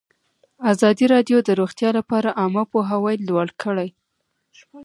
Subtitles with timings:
[0.71, 3.89] ازادي راډیو د روغتیا لپاره عامه پوهاوي لوړ کړی.